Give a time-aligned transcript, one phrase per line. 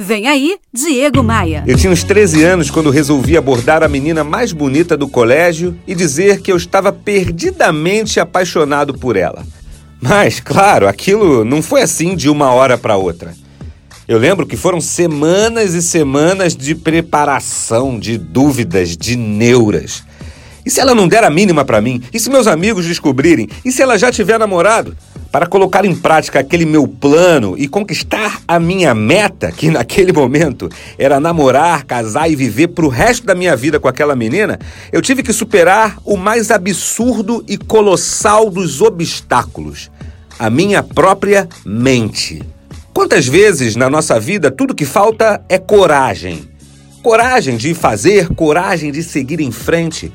[0.00, 1.64] Vem aí, Diego Maia.
[1.66, 5.92] Eu tinha uns 13 anos quando resolvi abordar a menina mais bonita do colégio e
[5.92, 9.44] dizer que eu estava perdidamente apaixonado por ela.
[10.00, 13.34] Mas, claro, aquilo não foi assim de uma hora para outra.
[14.06, 20.04] Eu lembro que foram semanas e semanas de preparação, de dúvidas, de neuras.
[20.64, 22.00] E se ela não der a mínima para mim?
[22.12, 23.48] E se meus amigos descobrirem?
[23.64, 24.96] E se ela já tiver namorado?
[25.30, 30.68] Para colocar em prática aquele meu plano e conquistar a minha meta, que naquele momento
[30.98, 34.58] era namorar, casar e viver para o resto da minha vida com aquela menina,
[34.90, 39.90] eu tive que superar o mais absurdo e colossal dos obstáculos:
[40.38, 42.42] a minha própria mente.
[42.94, 46.48] Quantas vezes na nossa vida tudo que falta é coragem?
[47.02, 50.12] Coragem de fazer, coragem de seguir em frente.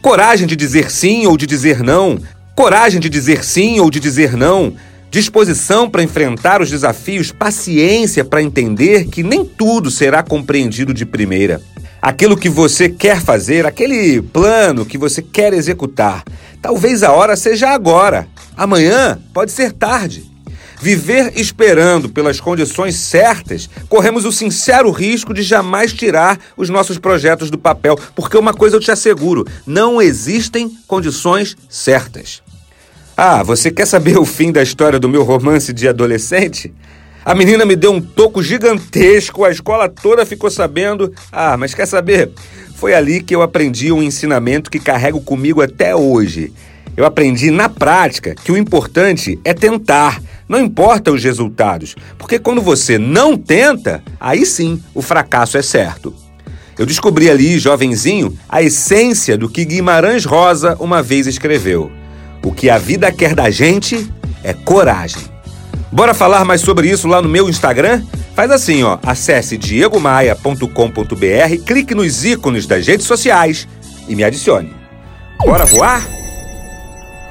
[0.00, 2.18] Coragem de dizer sim ou de dizer não,
[2.54, 4.74] Coragem de dizer sim ou de dizer não,
[5.10, 11.60] disposição para enfrentar os desafios, paciência para entender que nem tudo será compreendido de primeira.
[12.00, 16.22] Aquilo que você quer fazer, aquele plano que você quer executar,
[16.62, 18.28] talvez a hora seja agora.
[18.56, 20.33] Amanhã pode ser tarde.
[20.84, 27.50] Viver esperando pelas condições certas, corremos o sincero risco de jamais tirar os nossos projetos
[27.50, 32.42] do papel, porque uma coisa eu te asseguro: não existem condições certas.
[33.16, 36.70] Ah, você quer saber o fim da história do meu romance de adolescente?
[37.24, 41.10] A menina me deu um toco gigantesco, a escola toda ficou sabendo.
[41.32, 42.30] Ah, mas quer saber?
[42.74, 46.52] Foi ali que eu aprendi um ensinamento que carrego comigo até hoje.
[46.94, 52.60] Eu aprendi na prática que o importante é tentar, não importa os resultados, porque quando
[52.60, 56.14] você não tenta, aí sim o fracasso é certo.
[56.78, 61.90] Eu descobri ali, jovenzinho, a essência do que Guimarães Rosa uma vez escreveu.
[62.42, 64.10] O que a vida quer da gente
[64.42, 65.22] é coragem.
[65.90, 68.02] Bora falar mais sobre isso lá no meu Instagram?
[68.34, 73.68] Faz assim, ó, acesse diegomaia.com.br, clique nos ícones das redes sociais
[74.08, 74.74] e me adicione.
[75.38, 76.23] Bora voar?